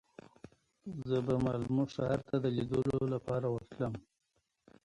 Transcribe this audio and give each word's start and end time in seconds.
زه 1.09 1.17
به 1.25 1.35
مالمو 1.43 1.83
ښار 1.93 2.19
ته 2.27 2.35
د 2.43 2.45
لیدو 2.57 2.81
لپاره 3.13 3.47
ورتلم. 3.49 3.93